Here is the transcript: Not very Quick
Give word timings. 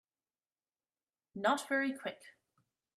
Not 1.35 1.69
very 1.69 1.93
Quick 1.93 2.33